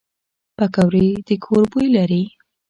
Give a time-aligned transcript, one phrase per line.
[0.57, 2.23] پکورې د کور بوی لري